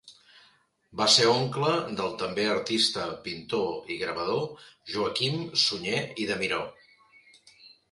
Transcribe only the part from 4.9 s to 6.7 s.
Joaquim Sunyer i de Miró.